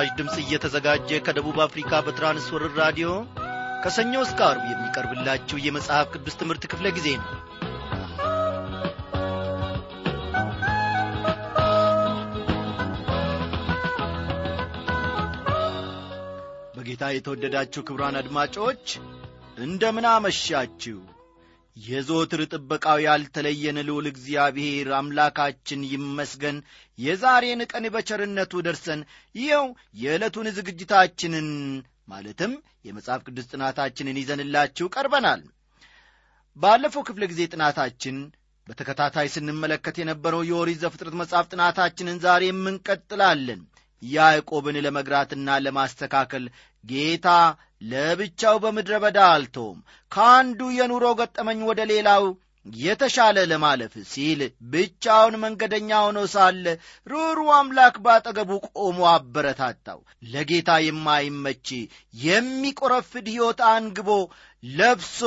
ይህ 0.00 0.06
ምስራች 0.06 0.18
ድምፅ 0.18 0.36
እየተዘጋጀ 0.40 1.08
ከደቡብ 1.24 1.56
አፍሪካ 1.64 1.90
በትራንስወርር 2.04 2.72
ራዲዮ 2.80 3.08
ከሰኞ 3.82 4.12
እስከ 4.24 4.40
አርብ 4.46 4.62
የሚቀርብላችሁ 4.68 5.56
የመጽሐፍ 5.60 6.06
ቅዱስ 6.14 6.34
ትምህርት 6.40 6.62
ክፍለ 6.70 6.86
ጊዜ 6.96 7.08
ነው። 7.20 7.28
በጌታ 16.76 17.12
የተወደዳችሁ 17.12 17.82
ክብራን 17.88 18.18
አድማጮች 18.22 18.86
እንደምን 19.58 20.08
አመሻችሁ 20.12 20.98
የዞትር 21.76 22.40
ጥበቃው 22.52 22.98
ያልተለየን 23.04 23.78
ልዑል 23.88 24.06
እግዚአብሔር 24.10 24.88
አምላካችን 24.98 25.80
ይመስገን። 25.92 26.56
የዛሬን 26.98 27.62
ቀን 27.70 27.84
በቸርነቱ 27.94 28.62
ደርሰን 28.66 29.00
ይኸው 29.34 29.66
የዕለቱን 30.02 30.48
ዝግጅታችንን 30.58 31.48
ማለትም 32.08 32.52
የመጽሐፍ 32.86 33.22
ቅዱስ 33.26 33.48
ጥናታችንን 33.52 34.20
ይዘንላችሁ 34.20 34.86
ቀርበናል። 34.94 35.42
ባለፈው 36.56 37.02
ክፍለ 37.08 37.24
ጊዜ 37.32 37.42
ጥናታችን 37.52 38.16
በተከታታይ 38.66 39.28
ስንመለከት 39.34 39.96
የነበረው 40.00 40.42
የኦሪት 40.48 40.78
ዘፍጥረት 40.82 41.14
መጽሐፍ 41.20 41.46
ጥናታችንን 41.52 42.18
ዛሬ 42.24 42.42
እንቀጥላለን 42.54 43.60
ያዕቆብን 44.02 44.76
ለመግራትና 44.84 45.56
ለማስተካከል 45.64 46.44
ጌታ 46.84 47.28
ለብቻው 47.90 48.56
በምድረ 48.62 48.94
በዳ 49.02 49.18
አልተውም። 49.32 49.80
ከአንዱ 50.12 50.60
የኑሮ 50.76 51.06
ገጠመኝ 51.20 51.60
ወደ 51.68 51.80
ሌላው 51.90 52.24
የተሻለ 52.66 53.38
ለማለፍ 53.50 53.92
ሲል 54.10 54.40
ብቻውን 54.72 55.34
መንገደኛ 55.44 55.90
ሆኖ 56.04 56.18
ሳለ 56.32 56.64
ሩሩ 57.06 57.38
አምላክ 57.58 57.94
ባጠገቡ 58.04 58.50
ቆሞ 58.72 58.98
አበረታታው። 59.12 60.00
ለጌታ 60.32 60.70
የማይመች 60.86 61.68
የሚቆረፍድ 62.24 63.28
ሕይወት 63.32 63.60
አንግቦ 63.70 64.10
ለብሶ 64.62 65.20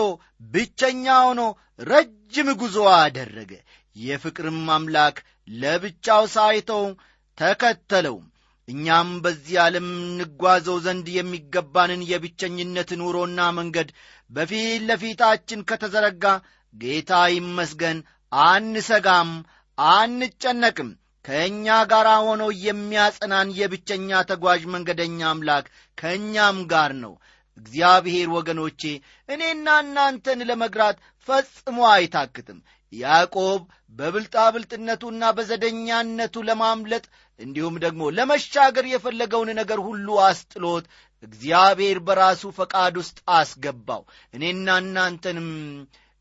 ብቸኛ 0.52 1.06
ሆኖ 1.26 1.42
ረጅም 1.88 2.50
ጉዞ 2.62 2.78
አደረገ። 2.98 3.52
የፍቅርም 3.96 4.62
አምላክ 4.76 5.18
ለብቻው 5.58 6.24
ሳይተው 6.36 6.86
ተከተለው 7.38 8.18
እኛም 8.68 9.10
በዚህ 9.24 9.56
ዓለም 9.64 9.88
እንጓዘው 9.94 10.78
ዘንድ 10.86 11.08
የሚገባንን 11.16 12.02
የብቸኝነት 12.10 12.92
ኑሮና 13.00 13.40
መንገድ 13.58 13.90
በፊት 14.32 14.84
ለፊታችን 14.90 15.66
ከተዘረጋ 15.70 16.26
ጌታ 16.76 17.14
ይመስገን 17.34 17.98
አንሰጋም 18.32 19.32
አንጨነቅም። 19.78 20.92
ከእኛ 21.26 21.68
ጋር 21.92 22.08
ሆኖ 22.26 22.44
የሚያጸናን 22.64 23.50
የብቸኛ 23.60 24.22
ተጓዥ 24.30 24.62
መንገደኛ 24.74 25.20
አምላክ 25.30 25.66
ከእኛም 25.98 26.58
ጋር 26.74 26.92
ነው። 27.04 27.14
እግዚአብሔር 27.58 28.28
ወገኖቼ 28.36 28.82
እኔና 29.30 29.68
እናንተን 29.84 30.40
ለመግራት 30.50 30.98
ፈጽሞ 31.28 31.78
አይታክትም 31.92 32.60
ያዕቆብ 32.94 33.62
በብልጣብልጥነቱና 34.00 35.24
በዘደኛነቱ 35.38 36.36
ለማምለጥ 36.48 37.04
እንዲሁም 37.40 37.76
ደግሞ 37.84 38.04
ለመሻገር 38.18 38.86
የፈለገውን 38.90 39.50
ነገር 39.60 39.80
ሁሉ 39.88 40.08
አስጥሎት 40.26 40.86
እግዚአብሔር 41.24 41.98
በራሱ 42.08 42.52
ፈቃድ 42.58 42.96
ውስጥ 43.02 43.18
አስገባው። 43.36 44.02
እኔና 44.34 44.78
እናንተንም 44.84 45.50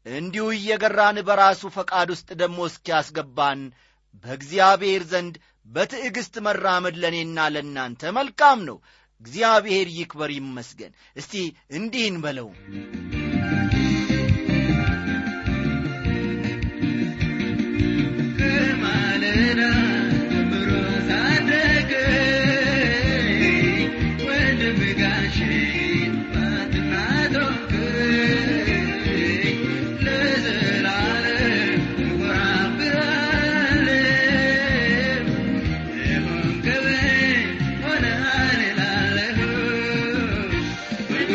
እንዲሁ 0.07 0.45
እየገራን 0.57 1.19
በራሱ 1.29 1.63
ፈቃድ 1.77 2.09
ውስጥ 2.15 2.29
ደግሞ 2.41 2.61
እስኪያስገባን 2.71 3.61
በእግዚአብሔር 4.25 5.05
ዘንድ 5.13 5.35
በትዕግሥት 5.69 6.37
መራመድ 6.47 6.97
ለእኔና 7.03 7.49
ለእናንተ 7.55 8.13
መልካም 8.19 8.61
ነው። 8.69 8.79
እግዚአብሔር 9.21 9.89
ይክበር 9.97 10.31
ይመስገን። 10.37 10.93
እስቲ 11.17 11.35
እንዲህን 11.73 12.17
በለው 12.25 12.49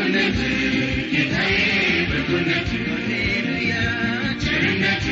ቸርነት 0.07 0.37
ጌታዬ 1.11 1.55
በጎነት 2.09 2.69
ቸርነት 4.43 5.05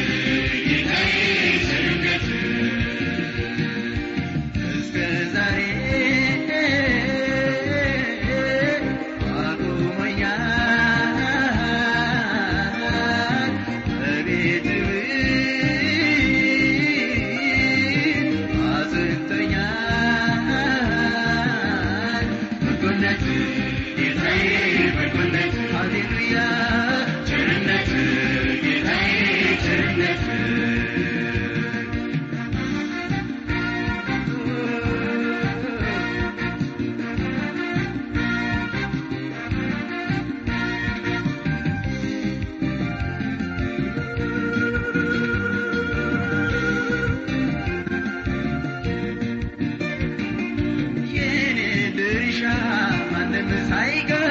the 53.47 53.67
tiger. 53.67 54.24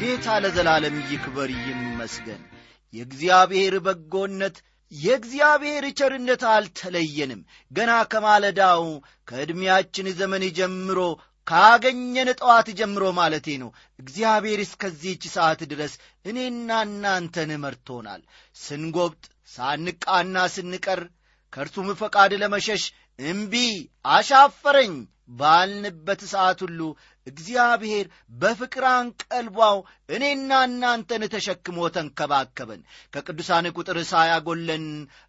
ጌታ 0.00 0.36
ለዘላለም 0.42 0.96
ይክበር 1.10 1.50
ይመስገን። 1.60 2.42
የእግዚአብሔር 2.94 3.74
በጎነት 3.86 4.56
የእግዚአብሔር 4.92 5.84
ቸርነት 5.98 6.42
አልተለየንም። 6.52 7.40
ገና 7.70 7.92
ከማለዳው 8.12 8.82
ከዕድሜያችን 9.28 10.08
ዘመን 10.18 10.44
ጀምሮ 10.58 10.98
ካገኘን 11.46 12.28
ጠዋት 12.40 12.68
ጀምሮ 12.78 13.04
ማለቴ 13.18 13.56
ነው። 13.62 13.70
እግዚአብሔር 13.98 14.60
እስከዚህች 14.64 15.24
ሰዓት 15.34 15.62
ድረስ 15.72 15.94
እኔና 16.24 16.78
እናንተን 16.86 17.50
መርቶናል። 17.64 18.22
ስንጎብጥ 18.56 19.24
ሳንቃና 19.52 20.46
ስንቀር 20.54 21.00
ከእርሱም 21.54 21.88
ፈቃድ 22.00 22.32
ለመሸሽ 22.42 22.84
እምቢ 23.18 23.54
አሻፈረኝ 24.10 24.94
ባልንበት 25.32 26.22
ሰዓት 26.32 26.58
ሁሉ 26.64 26.80
እግዚአብሔር 27.26 28.06
በፍቅር 28.40 28.84
አንቀልቧው 28.90 29.76
እኔና 30.08 30.50
እናንተን 30.68 31.22
ተሸክሞ 31.34 31.86
ተንከባከበን። 31.94 32.82
ከቅዱሳን 33.14 33.68
ቁጥር 33.76 33.98
ሳያጎለን 34.10 34.84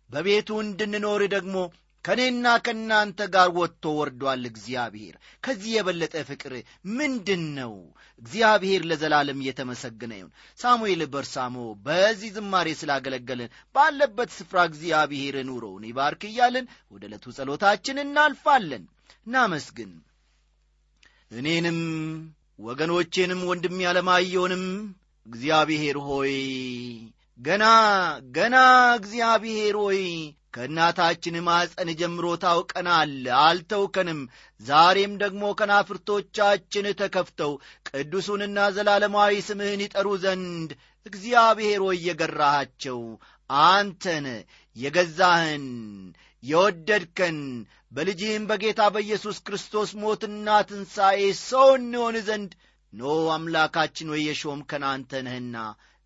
በቤቱ 0.10 0.50
እንድንኖር 0.64 1.24
ደግሞ 1.36 1.56
ከእኔና 2.06 2.48
ከእናንተ 2.66 3.20
ጋር 3.34 3.50
ወጥቶ 3.58 3.84
ወርዷል 4.00 4.44
እግዚአብሔር። 4.50 5.16
ከዚህ 5.44 5.72
የበለጠ 5.76 6.16
ፍቅር 6.28 6.54
ምንድን 6.98 7.44
ነው 7.58 7.74
እግዚአብሔር 8.22 8.82
ለዘላለም 8.90 9.40
እየተመሰገነ 9.44 10.12
ይሁን። 10.18 10.34
ሳሙኤል 10.60 11.02
በርሳሞ 11.14 11.56
በዚህ 11.86 12.30
ዝማሬ 12.36 12.68
ስላገለገለን 12.80 13.54
ባለበት 13.76 14.30
ስፍራ 14.38 14.60
እግዚአብሔር 14.70 15.38
ኑሮውን 15.50 15.88
ይባርክ 15.90 16.24
እያለን 16.30 16.68
ወደ 16.92 17.04
ዕለቱ 17.10 17.34
ጸሎታችን 17.38 18.04
እናልፋለን። 18.06 18.86
እናመስግን። 19.28 19.92
እኔንም 21.32 21.80
ወገኖቼንም 22.60 23.42
ወንድም 23.50 23.78
ያለማየውንም 23.86 24.66
እግዚአብሔር 25.26 25.98
ሆይ 26.08 26.34
ገና 27.40 27.64
ገና 28.36 28.56
እግዚአብሔር 29.00 29.76
ሆይ 29.82 30.02
ከእናታችን 30.56 31.36
ማፀን 31.48 31.90
ጀምሮ 32.00 32.26
ታውቀናል 32.44 33.14
አልተውከንም። 33.40 34.20
ዛሬም 34.62 35.14
ደግሞ 35.24 35.44
ከናፍርቶቻችን 35.60 36.88
ተከፍተው 37.02 37.54
ቅዱሱንና 37.90 38.68
ዘላለማዊ 38.76 39.34
ስምህን 39.48 39.84
ይጠሩ 39.86 40.08
ዘንድ 40.24 40.72
እግዚአብሔር 41.06 41.82
ሆይ 41.86 42.00
አንተን 43.50 44.28
የገዛህን 44.76 45.66
የወደድከን 46.44 47.38
በልጅህም 47.92 48.44
በጌታ 48.50 48.82
በኢየሱስ 48.94 49.38
ክርስቶስ 49.46 49.90
ሞትና 50.02 50.48
ትንሣኤ 50.70 51.20
ሰው 51.44 51.68
እንሆን 51.78 52.16
ዘንድ 52.28 52.52
ኖ 52.94 53.04
አምላካችን 53.34 54.12
ወይ 54.14 54.22
የሾምከን 54.28 54.84
አንተ 54.90 55.22
ነህና 55.26 55.58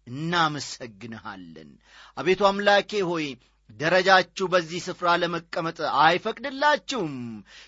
እናመሰግንሃለን። 0.08 1.72
አቤቱ 2.18 2.42
አምላኬ 2.50 2.92
ሆይ 3.10 3.26
ደረጃችሁ 3.70 4.46
በዚህ 4.54 4.80
ስፍራ 4.86 5.08
ለመቀመጥ 5.22 5.78
አይፈቅድላችሁም 6.04 7.16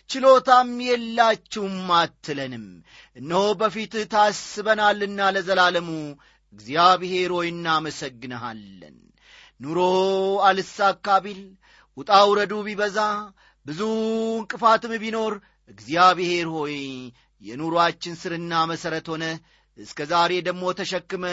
ችሎታም 0.09 0.71
የላችሁም 0.87 1.75
አትለንም። 1.97 2.65
እነሆ 3.17 3.43
በፊትህ 3.59 4.05
ታስበናልና 4.13 5.29
ለዘላለሙ 5.35 5.89
እግዚአብሔር 6.53 7.31
ሆይ 7.37 7.49
እናመሰግንሃለን። 7.53 8.97
ኑሮ 9.59 9.79
አልሳካ 10.47 11.17
ቢል 11.25 11.41
ውጣ 11.97 12.11
ውረዱ 12.29 12.53
ቢበዛ 12.67 12.99
ብዙ 13.65 13.81
እንቅፋትም 14.39 14.93
ቢኖር 15.03 15.33
እግዚአብሔር 15.69 16.47
ሆይ 16.55 16.77
የኑሮአችን 17.41 18.15
ስርና 18.21 18.53
መሠረት 18.71 19.07
ሆነ 19.11 19.25
እስከ 19.77 19.99
ዛሬ 20.11 20.31
ደግሞ 20.47 20.63
ተሸክመ 20.79 21.25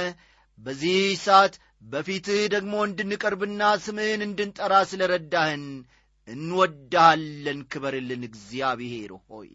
በዚህ 0.58 0.98
ሰዓት 1.24 1.54
በፊትህ 1.82 2.40
ደግሞ 2.54 2.74
እንድንቀርብና 2.86 3.62
ስምህን 3.84 4.22
እንድንጠራ 4.26 4.74
ስለ 4.90 5.02
ረዳህን 5.12 5.64
እንወዳሃለን 6.28 7.60
ክበርልን 7.70 8.22
እግዚአብሔር 8.28 9.12
ሆይ። 9.24 9.50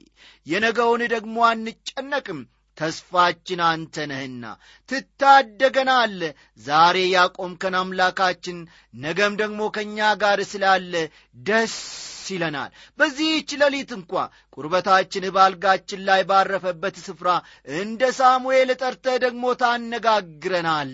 የነገውን 0.47 1.01
ደግሞ 1.13 1.35
አንጨነቅም 1.49 2.39
ተስፋችን 2.77 3.59
አንተ 3.67 4.05
ነህና። 4.11 4.43
ትታደገናለ 4.89 6.21
ዛሬ 6.61 6.97
ያቆምከን 7.11 7.75
አምላካችን 7.81 8.57
ነገም 8.99 9.35
ደግሞ 9.41 9.61
ከእኛ 9.75 10.09
ጋር 10.23 10.41
ስላለ 10.51 10.93
ደስ 11.43 11.75
ይለናል። 12.29 12.69
በዚህች 12.99 13.49
ሌሊት 13.61 13.91
እንኳ 13.97 14.11
ቁርበታችን 14.55 15.25
ባልጋችን 15.35 16.01
ላይ 16.07 16.21
ባረፈበት 16.29 16.95
ስፍራ 17.03 17.29
እንደ 17.77 18.11
ሳሙኤል 18.17 18.71
ጠርተህ 18.81 19.17
ደግሞ 19.23 19.43
ታነጋግረናል። 19.61 20.93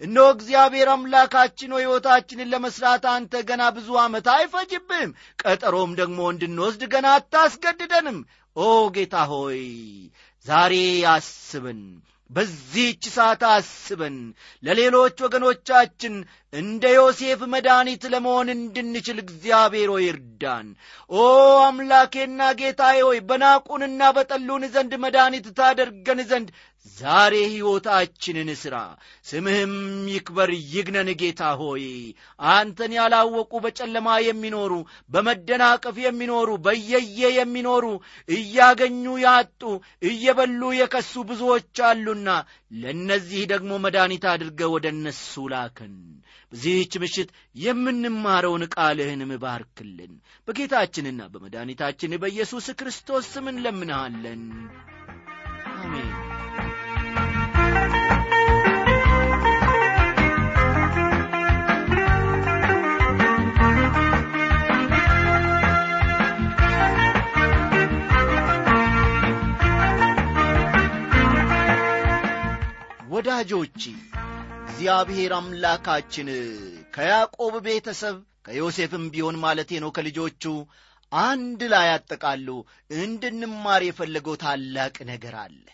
እነሆ 0.00 0.26
እግዚአብሔር 0.36 0.90
አምላካችን 0.94 1.76
ሕይወታችንን 1.78 2.52
ለመሥራት 2.52 3.06
አንተ 3.12 3.42
ገና 3.48 3.62
ብዙ 3.76 3.88
ዓመት 4.02 4.28
አይፈጅብህም። 4.34 5.12
ቀጠሮም 5.44 5.92
ደግሞ 6.00 6.20
እንድንወስድ 6.32 6.84
ገና 6.94 7.06
አታስገድደንም። 7.18 8.20
ኦ 8.56 8.66
ጌታ 8.94 9.16
ሆይ 9.30 9.62
ዛሬ 10.46 10.74
አስበን 11.12 11.80
በዚህች 12.30 13.04
ሰዓት 13.12 13.42
አስበን 13.50 14.16
ለሌሎች 14.62 15.16
ወገኖቻችን 15.24 16.14
እንደ 16.52 16.84
ዮሴፍ 16.94 17.40
መድኃኒት 17.52 18.02
ለመሆን 18.12 18.48
እንድንችል 18.52 19.18
እግዚአብሔር 19.22 19.90
ሆይ 19.94 20.06
እርዳን 20.12 20.68
ኦ 21.10 21.24
አምላኬና 21.66 22.40
ጌታዬ 22.60 22.98
ሆይ 23.08 23.20
በናቁንና 23.28 24.10
በጠሉን 24.16 24.64
ዘንድ 24.74 24.92
መድኃኒት 25.02 25.46
ታደርገን 25.58 26.20
ዘንድ 26.30 26.48
ዛሬ 26.96 27.34
ሕይወታችንን 27.46 28.50
ሥራ 28.60 28.76
ስምህም 29.26 29.72
ይክበር 30.12 30.50
ይግነን 30.72 31.08
ጌታ 31.20 31.42
ሆይ። 31.60 31.84
አንተን 32.50 32.92
ያላወቁ 32.98 33.52
በጨለማ 33.64 34.08
የሚኖሩ 34.26 34.72
በመደናቀፍ 35.12 35.96
የሚኖሩ 36.04 36.50
በየየ 36.66 37.20
የሚኖሩ 37.38 37.84
እያገኙ 38.28 39.04
ያጡ 39.24 39.62
እየበሉ 40.10 40.62
የከሱ 40.80 41.24
ብዙዎች 41.30 41.80
አሉና 41.90 42.28
ለእነዚህ 42.78 43.44
ደግሞ 43.52 43.72
መድኃኒት 43.84 44.26
አድርገ 44.32 44.62
ወደ 44.74 44.88
እነሱ 44.96 45.44
ላከን 45.52 45.94
በዚህች 46.52 46.94
ምሽት 47.00 47.30
የምንማረውን 47.56 48.64
ቃልህን 48.74 49.22
ምባርክልን 49.30 50.12
በጌታችንና 50.48 51.28
በመድኃኒታችን 51.32 52.18
በኢየሱስ 52.22 52.68
ክርስቶስ 52.80 53.26
ስም 53.34 53.48
እንለምንሃለን። 53.52 54.42
አሜን። 55.76 56.10
ወዳጆቼ 73.10 73.82
እግዚአብሔር 74.80 75.32
አምላካችን 75.36 76.28
ከያዕቆብ 76.94 77.54
ቤተሰብ 77.64 78.16
ከዮሴፍም 78.46 79.04
ቢሆን 79.14 79.36
ማለቴ 79.44 79.80
ነው 79.84 79.90
ከልጆቹ 79.96 80.44
አንድ 81.12 81.60
ላይ 81.72 81.88
አጠቃሉ 81.94 82.48
እንድንማር 82.98 83.82
የፈለገው 83.86 84.36
ታላቅ 84.44 84.94
ነገር 85.10 85.34
አለ። 85.42 85.64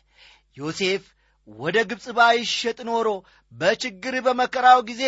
ዮሴፍ 0.56 1.04
ወደ 1.48 1.76
ግብፅ 1.90 2.06
ባይሸጥ 2.18 2.78
ኖሮ 2.90 3.10
በችግር 3.52 4.16
በመከራው 4.26 4.80
ጊዜ 4.90 5.02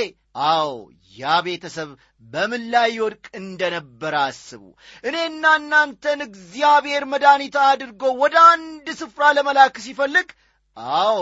አዎ 0.48 0.68
ያ 1.14 1.40
ቤተሰብ 1.46 1.90
በምን 2.24 2.64
ላይ 2.74 2.88
ይወድቅ 2.96 3.26
እንደነበረ 3.42 4.14
አስቡ። 4.26 4.62
እኔና 5.04 5.56
እናንተን 5.60 6.22
እግዚአብሔር 6.28 7.06
መድኃኒት 7.12 7.56
አድርጎ 7.66 8.12
ወደ 8.22 8.36
አንድ 8.52 8.88
ስፍራ 9.00 9.32
ለመላክ 9.38 9.78
ሲፈልግ 9.84 10.28
አዎ 10.98 11.20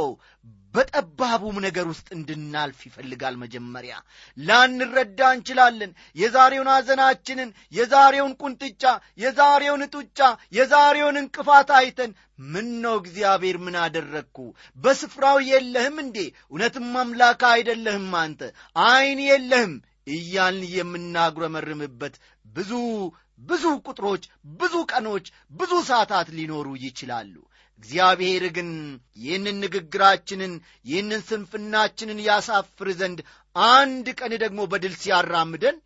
በጠባቡም 0.75 1.57
ነገር 1.65 1.87
ውስጥ 1.91 2.07
እንድናልፍ 2.17 2.79
ይፈልጋል 2.89 3.35
መጀመሪያ። 3.43 3.95
ላንረዳ 4.39 5.21
እንችላለን። 5.37 5.91
የዛሬውን 6.17 6.71
ሐዘናችንን 6.75 7.51
የዛሬውን 7.75 8.35
ቁንጥጫ 8.43 8.85
የዛሬውን 9.25 9.85
ጡጫ 9.95 10.21
የዛሬውን 10.59 11.19
እንቅፋት 11.23 11.71
አይተን 11.79 12.13
ምን 12.53 12.69
ነው 12.85 12.95
እግዚአብሔር 13.01 13.59
ምን 13.65 13.77
አደረግኩ? 13.83 14.39
በስፍራው 14.79 15.39
የለህም 15.51 15.99
እንዴ? 16.05 16.19
እውነትም 16.47 16.93
አምላክ 17.03 17.43
አይደለህም 17.53 18.13
አንተ 18.23 18.41
ዐይን 18.85 19.21
የለህም 19.29 19.75
እያልን 20.15 20.65
የምናጉረመርምበት 20.77 22.15
ብዙ 22.55 22.73
ብዙ 23.43 23.65
ቁጥሮች 23.87 24.25
ብዙ 24.59 24.75
ቀኖች 24.91 25.27
ብዙ 25.53 25.73
ሰዓታት 25.89 26.29
ሊኖሩ 26.37 26.67
ይችላሉ 26.83 27.35
እግዚአብሔር 27.83 28.45
ግን 28.57 28.71
ይህንን 29.19 29.57
ንግግራችንን 29.65 30.53
ይህንን 30.85 31.23
ስንፍናችንን 31.29 32.21
ያሳፍር 32.27 32.89
ዘንድ 33.01 33.19
አንድ 33.57 34.07
ቀን 34.19 34.33
ደግሞ 34.45 34.61
በድል 34.71 34.95
ሲያራምደን 35.03 35.77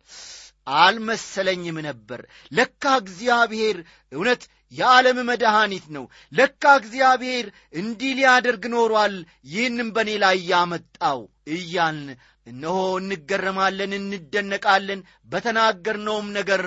አልመሰለኝም 0.79 1.77
ነበር። 1.87 2.21
ለካ 2.51 2.83
እግዚአብሔር 3.01 3.77
እውነት 4.11 4.41
የዓለም 4.73 5.19
መድኃኒት 5.29 5.85
ነው። 5.95 6.03
ለካ 6.31 6.73
እግዚአብሔር 6.75 7.45
እንዲህ 7.73 8.11
ሊያደርግ 8.17 8.63
ኖሯል። 8.73 9.15
ይህንም 9.51 9.89
በእኔ 9.95 10.11
ላይ 10.23 10.37
ያመጣው 10.51 11.21
እያልን 11.51 12.09
እነሆ 12.49 12.75
እንገረማለን፣ 12.99 13.91
እንደነቃለን፣ 13.99 15.01
በተናገርነውም 15.29 16.27
ነገር 16.37 16.63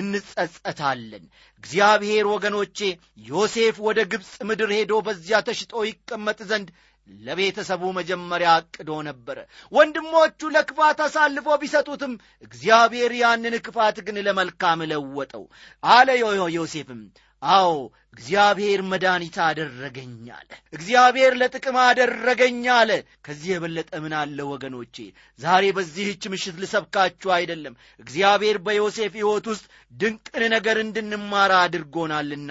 እንጸጸታለን። 0.00 1.24
እግዚአብሔር 1.64 2.26
ወገኖቼ 2.34 2.78
ዮሴፍ 3.26 3.76
ወደ 3.86 4.00
ግብፅ 4.12 4.34
ምድር 4.50 4.70
ሄዶ 4.76 4.94
በዚያ 5.06 5.40
ተሽጦ 5.48 5.74
ይቀመጥ 5.88 6.38
ዘንድ 6.50 6.68
ለቤተሰቡ 7.06 7.82
መጀመሪያ 7.98 8.48
አቅዶ 8.56 8.90
ነበረ። 9.06 9.38
ወንድሞቹ 9.72 10.50
ለክፋት 10.54 10.98
አሳልፎ 11.04 11.56
ቢሰጡትም 11.62 12.12
እግዚአብሔር 12.46 13.12
ያንን 13.20 13.54
ክፋት 13.66 13.96
ግን 14.06 14.18
ለመልካም 14.26 14.82
ለወጠው 14.90 15.44
አለ 15.82 16.08
ዮሴፍም 16.56 17.00
አዎ 17.42 17.72
እግዚአብሔር 18.14 18.80
መድኃኒት 18.88 19.36
አደረገኝ 19.44 20.14
አለ። 20.36 20.48
እግዚአብሔር 20.72 21.32
ለጥቅም 21.40 21.76
አደረገኝ 21.82 22.64
አለ። 22.76 22.90
ከዚህ 23.26 23.50
የበለጠ 23.52 23.90
ምን 24.04 24.14
አለ 24.20 24.38
ወገኖቼ? 24.50 24.96
ዛሬ 25.38 25.64
በዚህች 25.76 26.22
ምሽት 26.32 26.56
ልሰብካችሁ 26.62 27.30
አይደለም። 27.36 27.74
እግዚአብሔር 28.00 28.56
በዮሴፍ 28.66 29.12
ሕይወት 29.18 29.46
ውስጥ 29.52 29.64
ድንቅን 29.92 30.44
ነገር 30.54 30.78
እንድንማር 30.84 31.52
አድርጎናልና 31.60 32.50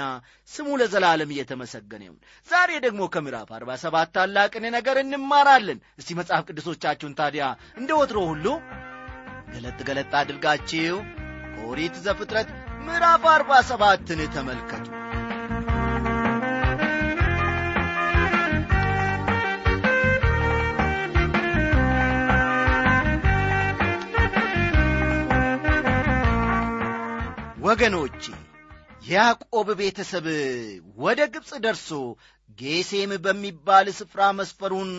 ስሙ 0.50 0.78
ለዘላለም 0.82 1.34
እየተመሰገነ 1.36 2.02
ይሁን። 2.08 2.20
ዛሬ 2.50 2.72
ደግሞ 2.86 3.10
ከምዕራፍ 3.14 3.52
አርባ 3.58 3.72
ሰባት 3.84 4.14
ታላቅን 4.16 4.68
ነገር 4.78 5.00
እንማራለን። 5.04 5.82
እስቲ 6.00 6.20
መጽሐፍ 6.20 6.46
ቅዱሶቻችሁን 6.50 7.18
ታዲያ 7.20 7.46
እንደ 7.78 7.92
ወትሮ 8.00 8.22
ሁሉ 8.32 8.46
ገለጥ 9.52 9.80
ገለጥ 9.88 10.12
አድርጋችሁ 10.22 10.96
ኦሪት 11.66 11.96
ዘፍጥረት 12.06 12.50
ምዕራፍ 12.88 13.24
አርባ 13.32 13.52
ሰባትን 13.70 14.20
ተመልከቱ። 14.34 14.86
ወገኖቼ 27.68 28.24
የያዕቆብ 29.08 29.68
ቤተሰብ 29.80 30.26
ወደ 30.98 31.20
ግብፅ 31.34 31.52
ደርሶ 31.66 31.90
ጌሴም 32.60 33.12
በሚባል 33.26 33.88
ስፍራ 33.98 34.22
መስፈሩን 34.32 34.92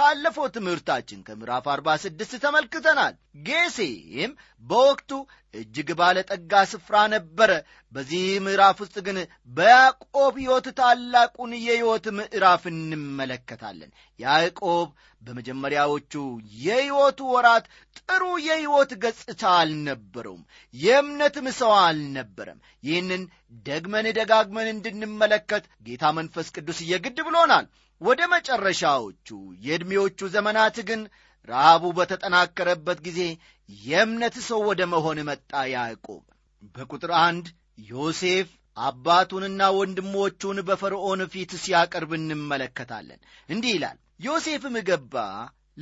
ካለፈው 0.00 0.46
ትምህርታችን 0.54 1.24
ከምዕራፍ 1.24 1.64
46 1.70 2.36
ተመልክተናል። 2.44 3.14
ጌሴም 3.46 4.30
በወቅቱ 4.64 5.10
እጅግ 5.54 5.88
ባለጠጋ 5.98 6.52
ስፍራ 6.70 6.96
ነበረ። 7.14 7.50
በዚህ 7.92 8.22
ምዕራፍ 8.46 8.78
ውስጥ 8.84 8.96
ግን 9.06 9.18
በያዕቆብ 9.50 10.34
ሕይወት 10.40 10.66
ታላቁን 10.78 11.52
የሕይወት 11.58 12.06
ምዕራፍ 12.18 12.62
እንመለከታለን። 12.72 13.90
ያዕቆብ 14.20 14.88
በመጀመሪያዎቹ 15.22 16.12
የሕይወቱ 16.60 17.20
ወራት 17.34 17.64
ጥሩ 18.00 18.22
የሕይወት 18.46 18.92
ገጽታ 19.02 19.42
አልነበረውም። 19.58 20.42
የእምነትም 20.74 21.48
ሰው 21.60 21.72
አልነበረም። 21.82 22.58
ይህንን 22.84 23.24
ደግመን 23.66 24.08
ደጋግመን 24.18 24.70
እንድንመለከት 24.74 25.66
ጌታ 25.86 26.12
መንፈስ 26.18 26.48
ቅዱስ 26.56 26.80
የግድ 26.90 27.20
ብሎናል። 27.28 27.68
ወደ 28.00 28.20
መጨረሻዎቹ 28.32 29.28
የዕድሜዎቹ 29.64 30.28
ዘመናት 30.34 30.76
ግን 30.88 31.00
ረሃቡ 31.48 31.84
በተጠናከረበት 31.98 32.98
ጊዜ 33.06 33.20
የእምነት 33.68 34.36
ሰው 34.48 34.60
ወደ 34.68 34.80
መሆን 34.92 35.18
መጣ። 35.28 35.50
ያዕቆብ 35.72 36.22
በቁጥር 36.76 37.12
አንድ 37.20 37.46
ዮሴፍ 37.90 38.48
አባቱንና 38.76 39.62
ወንድሞቹን 39.76 40.58
በፈርዖን 40.68 41.22
ፊት 41.32 41.52
ሲያቀርብ 41.62 42.10
እንመለከታለን። 42.18 43.20
እንዲህ 43.48 43.72
ይላል። 43.76 43.96
ዮሴፍም 44.26 44.76
ገባ፣ 44.88 45.14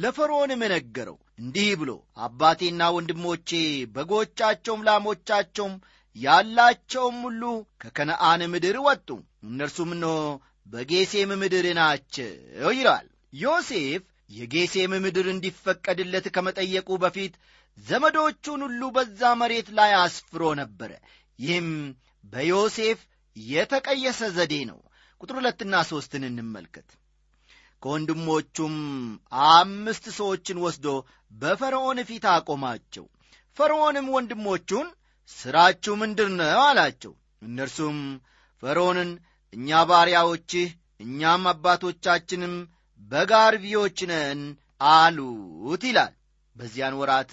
ለፈርዖንም 0.03 0.63
ነገረው 0.73 1.17
እንዲህ 1.39 1.71
ብሎ 1.81 1.91
አባቴና 2.25 2.83
ወንድሞቼ 2.97 3.51
በጎቻቸውም 3.95 4.85
ላሞቻቸውም 4.89 5.75
ያላቸውም 6.17 7.17
ሁሉ 7.25 7.43
ከከነአን 7.83 8.43
ምድር 8.53 8.77
ወጡ፣ 8.87 9.09
እነርሱም 9.45 9.91
እነሆ 9.97 10.15
በጌሴም 10.69 11.31
ምድር 11.41 11.67
ናቸው 11.79 12.31
ይለዋል። 12.73 13.07
ዮሴፍ 13.35 14.03
የጌሴም 14.31 14.93
ምድር 15.05 15.27
እንዲፈቀድለት 15.33 16.27
ከመጠየቁ 16.35 16.89
በፊት 17.03 17.35
ዘመዶቹን 17.79 18.61
ሁሉ 18.67 18.83
በዛ 18.97 19.21
መሬት 19.41 19.69
ላይ 19.79 19.93
አስፍሮ 20.01 20.43
ነበረ። 20.61 20.91
ይህም 21.39 21.69
በዮሴፍ 22.25 23.01
የተቀየሰ 23.37 24.21
ዘዴ 24.37 24.55
ነው። 24.71 24.79
ቁጥር 25.21 25.37
ሁለትና 25.39 25.75
ሦስትን 25.91 26.25
እንመልከት። 26.29 26.89
ከወንድሞቹም 27.83 28.77
አምስት 29.51 30.05
ሰዎችን 30.17 30.63
ወስዶ 30.65 30.87
በፈርዖን 31.33 31.99
ፊት 32.09 32.25
አቆማቸው። 32.33 33.05
ፈርዖንም 33.57 34.07
ወንድሞቹን 34.15 34.87
ሥራችሁ 35.31 35.95
ምንድር 35.97 36.29
ነው 36.41 36.61
አላቸው። 36.67 37.13
እነርሱም 37.43 37.99
ፈርዖንን 38.63 39.11
እኛ 39.53 39.79
ባሪያዎችህ 39.91 40.69
እኛም 41.05 41.45
አባቶቻችንም 41.53 42.55
በጋርቢዎች 43.11 43.99
ነን 44.11 44.41
አሉት 44.91 45.83
ይላል። 45.89 46.13
በዚያን 46.57 46.99
ወራት 47.01 47.33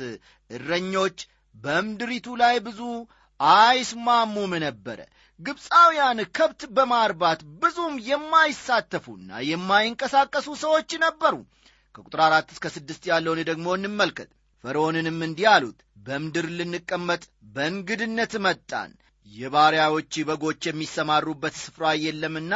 እረኞች 0.50 1.18
በምድሪቱ 1.56 2.28
ላይ 2.42 2.56
ብዙ 2.66 2.80
አይስማሙም 3.40 4.54
ነበረ። 4.66 5.00
ግብፃውያን 5.40 6.20
ከብት 6.38 6.62
በማርባት 6.76 7.40
ብዙም 7.62 7.96
የማይሳተፉና 8.10 9.30
የማይንቀሳቀሱ 9.50 10.48
ሰዎች 10.64 10.92
ነበሩ። 11.06 11.36
ከቁጥር 11.96 12.22
አራት 12.26 12.48
እስከ 12.54 12.66
ስድስት 12.76 13.04
ያለውን 13.12 13.42
ደግሞ 13.50 13.68
እንመልከት። 13.78 14.30
ፈርዖንንም 14.64 15.20
እንዲህ 15.26 15.48
አሉት፣ 15.52 15.78
በምድር 16.06 16.46
ልንቀመጥ 16.58 17.24
በእንግድነት 17.56 18.34
መጣን። 18.46 18.92
የባሪያዎች 19.32 20.14
በጎች 20.28 20.62
የሚሰማሩበት 20.68 21.56
ስፍራ 21.62 21.86
የለምና 22.04 22.54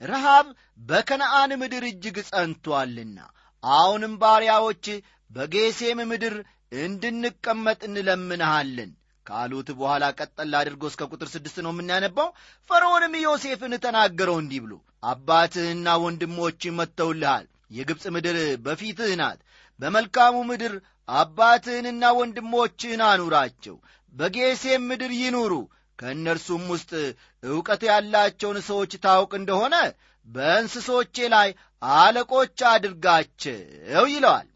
ረሃብ 0.00 0.46
በከነአን 0.80 1.50
ምድር 1.60 1.84
እጅግ 1.90 2.16
ጸንቶአልና 2.30 3.18
አሁንም 3.62 4.14
ባሪያዎች 4.22 4.86
በጌሴም 5.30 6.00
ምድር 6.10 6.34
እንድንቀመጥ 6.82 7.80
እንለምንሃለን 7.88 8.90
ካሉት 9.26 9.68
በኋላ 9.78 10.04
ቀጠል 10.18 10.52
አድርጎ 10.58 10.82
እስከ 10.90 11.08
ቁጥር 11.12 11.28
ስድስት 11.32 11.56
ነው 11.64 11.72
የምናነባው። 11.74 12.28
ፈርዖንም 12.70 13.14
ዮሴፍን 13.22 13.72
ተናገረው 13.84 14.36
እንዲህ 14.42 14.60
ብሎ 14.64 14.74
አባትህና 15.02 15.94
ወንድሞች 16.04 16.62
መጥተውልሃል፣ 16.78 17.46
የግብፅ 17.76 18.04
ምድር 18.16 18.36
በፊትህ 18.66 19.12
ናት። 19.20 19.40
በመልካሙ 19.80 20.36
ምድር 20.50 20.74
አባትህንና 21.14 22.04
ወንድሞችህን 22.18 23.02
አኑራቸው፣ 23.08 23.76
በጌሴም 24.14 24.84
ምድር 24.90 25.12
ይኑሩ። 25.22 25.54
ከእነርሱም 25.98 26.64
ውስጥ 26.72 26.90
ዕውቀት 27.42 27.82
ያላቸውን 27.88 28.58
ሰዎች 28.68 28.92
ታውቅ 29.04 29.32
እንደሆነ 29.38 29.74
በእንስሶቼ 30.28 31.16
ላይ 31.34 31.48
አለቆች 31.82 32.58
አድርጋቸው 32.70 34.06
ይለዋል። 34.12 34.48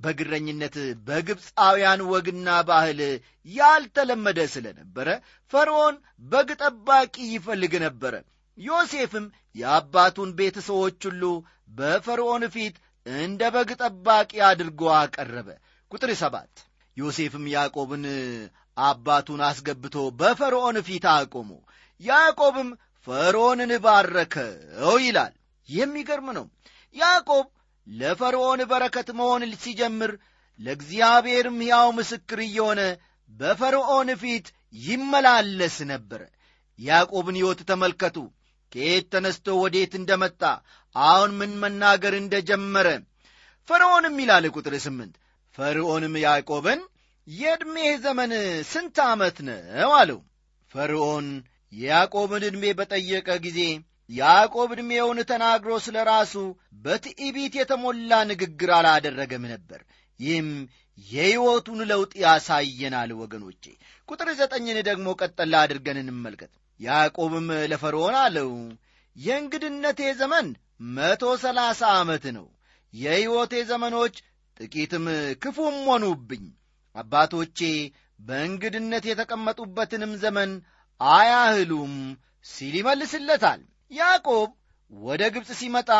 በግረኝነት 0.00 0.76
በግብፃውያን 1.06 2.00
ወግና 2.10 2.48
ባህል 2.68 3.00
ያልተለመደ 3.48 4.40
ስለነበረ 4.54 5.08
ፈርዖን 5.52 5.96
በግ 6.32 6.48
ጠባቂ 6.62 7.14
ይፈልግ 7.34 7.74
ነበረ። 7.84 8.14
ዮሴፍም 8.58 9.26
የአባቱን 9.54 10.30
ቤተ 10.38 10.58
ሰዎች 10.68 10.98
ሁሉ 11.08 11.22
በፈርዖን 11.78 12.44
ፊት 12.54 12.76
እንደ 13.06 13.42
በግ 13.54 13.70
ጠባቂ 13.82 14.32
አድርጎ 14.48 14.82
አቀረበ። 14.98 15.48
ቁጥር 15.92 16.10
ሰባት 16.22 16.52
ዮሴፍም 16.96 17.44
ያዕቆብን 17.54 18.04
አባቱን 18.76 19.40
አስገብቶ 19.48 19.96
በፈርዖን 20.20 20.76
ፊት 20.86 21.04
አቆሙ። 21.12 21.50
ያዕቆብም 22.02 22.70
ፈርዖንን 23.06 23.72
ባረከው 23.84 24.94
ይላል። 25.04 25.34
የሚገርም 25.68 26.28
ነው። 26.38 26.46
ያዕቆብ 26.96 27.46
ለፈርዖን 27.86 28.60
በረከት 28.70 29.08
መሆን 29.18 29.42
ሲጀምር 29.62 30.12
ለእግዚአብሔርም 30.60 31.58
ሕያው 31.62 31.88
ምስክር 31.96 32.40
እየሆነ 32.44 32.80
በፈርዖን 33.30 34.08
ፊት 34.22 34.46
ይመላለስ 34.84 35.76
ነበረ። 35.90 36.22
ያዕቆብን 36.78 37.36
ሕይወት 37.40 37.60
ተመልከቱ። 37.68 38.16
ከየት 38.72 39.06
ተነስቶ 39.12 39.46
ወዴት 39.60 39.92
እንደመጣ 39.98 40.40
አሁን 40.96 41.30
ምን 41.40 41.52
መናገር 41.62 42.14
እንደጀመረ 42.16 42.88
ፈርዖንም 43.68 44.16
ይላል 44.22 44.44
ቁጥር 44.54 44.74
ስምንት 44.84 45.14
ፈርዖንም 45.58 46.14
ያዕቆብን 46.24 46.80
የዕድሜህ 47.26 47.92
ዘመን 48.04 48.32
ስንት 48.70 48.96
ዓመት 49.06 49.36
ነው 49.48 49.90
አለው። 49.98 50.20
ፈርዖን 50.72 51.28
የያዕቆብን 51.72 52.42
ዕድሜ 52.48 52.64
በጠየቀ 52.78 53.28
ጊዜ 53.44 53.60
ያዕቆብ 54.10 54.70
ዕድሜውን 54.74 55.18
ተናግሮ 55.30 55.72
ስለ 55.84 55.96
ራሱ 56.08 56.34
በትዕቢት 56.84 57.54
የተሞላ 57.58 58.12
ንግግር 58.30 58.70
አላደረገም 58.78 59.44
ነበር። 59.52 59.80
ይህም 60.20 60.48
የሕይወቱን 60.98 61.80
ለውጥ 61.90 62.12
ያሳየናል 62.24 63.10
ወገኖቼ። 63.20 63.64
ቁጥር 64.08 64.28
ዘጠኝን 64.40 64.78
ደግሞ 64.88 65.06
ቀጠላ 65.20 65.54
አድርገን 65.64 66.00
እንመልከት። 66.02 66.52
ያዕቆብም 66.80 67.48
ለፈርዖን 67.70 68.16
አለው 68.24 68.50
የእንግድነቴ 69.16 70.00
ዘመን 70.20 70.46
መቶ 70.94 71.24
ሰላሳ 71.42 71.82
ዓመት 71.98 72.24
ነው። 72.36 72.46
የሕይወቴ 72.94 73.54
ዘመኖች 73.70 74.16
ጥቂትም 74.56 75.06
ክፉም 75.42 75.76
ሆኑብኝ 75.88 76.44
አባቶቼ 76.94 77.58
በእንግድነት 78.20 79.04
የተቀመጡበትንም 79.08 80.12
ዘመን 80.22 80.50
አያህሉም 81.00 81.94
ሲል 82.46 82.74
ይመልስለታል። 82.80 83.60
ያዕቆብ 83.90 84.50
ወደ 84.92 85.22
ግብፅ 85.34 85.50
ሲመጣ 85.60 85.90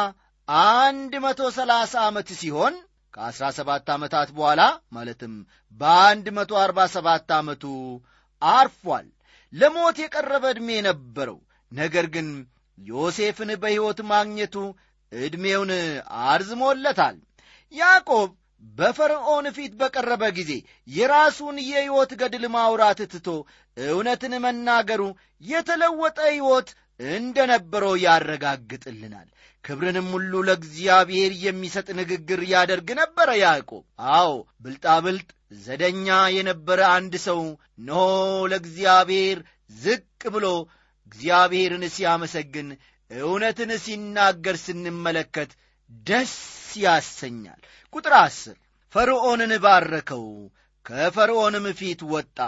አንድ 0.49 1.13
መቶ 1.25 1.43
ሰላሳ 1.57 1.93
ዓመት 2.09 2.29
ሲሆን 2.41 2.75
ከአሥራ 3.15 3.45
ሰባት 3.59 3.87
ዓመታት 3.95 4.29
በኋላ 4.37 4.63
ማለትም 4.93 5.35
በአንድ 5.81 6.27
መቶ 6.37 6.53
አርባ 6.63 6.81
ሰባት 6.95 7.29
ዓመቱ 7.37 7.65
አርፏል። 8.43 9.07
ለሞት 9.53 9.97
የቀረበ 10.03 10.45
ዕድሜ 10.55 10.69
ነበረው። 10.89 11.39
ነገር 11.73 12.07
ግን 12.15 12.29
ዮሴፍን 12.79 13.51
በሕይወት 13.63 14.01
ማግኘቱ 14.11 14.55
ዕድሜውን 15.13 15.71
አርዝሞለታል። 16.27 17.17
ያዕቆብ 17.73 18.31
በፈርዖን 18.73 19.47
ፊት 19.57 19.73
በቀረበ 19.81 20.25
ጊዜ 20.39 20.53
የራሱን 20.89 21.57
የሕይወት 21.65 22.13
ገድል 22.21 22.45
ማውራት 22.55 23.01
ትቶ 23.13 23.29
እውነትን 23.77 24.35
መናገሩ 24.45 25.03
የተለወጠ 25.45 26.19
ሕይወት 26.31 26.69
እንደ 27.11 27.37
ነበረው 27.51 27.95
ያረጋግጥልናል። 28.05 29.29
ክብርንም 29.65 30.09
ሁሉ 30.15 30.33
ለእግዚአብሔር 30.49 31.33
የሚሰጥ 31.45 31.87
ንግግር 31.99 32.41
ያደርግ 32.51 32.89
ነበረ 32.99 33.29
ያዕቆብ። 33.43 33.83
አዎ 34.15 34.33
ብልጣብልጥ 34.65 35.29
ዘደኛ 35.63 36.07
የነበረ 36.35 36.81
አንድ 36.95 37.15
ሰው 37.27 37.41
ኖ 37.87 37.93
ለእግዚአብሔር 38.53 39.39
ዝቅ 39.79 40.05
ብሎ 40.35 40.47
እግዚአብሔርን 41.07 41.85
ሲያመሰግን 41.95 42.69
እውነትን 43.11 43.71
ሲናገር 43.85 44.57
ስንመለከት 44.63 45.51
ደስ 46.07 46.35
ያሰኛል 46.85 47.61
ቁጥር 47.95 48.15
አስር 48.21 48.57
ፈርዖንን 48.95 49.53
ባረከው 49.65 50.25
ከፈርዖንም 50.87 51.67
ፊት 51.79 52.01
ወጣ 52.13 52.39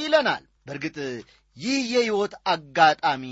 ይለናል። 0.00 0.44
በእርግጥ 0.66 0.96
ይህ 1.56 1.80
የሕይወት 1.92 2.34
አጋጣሚ 2.52 3.24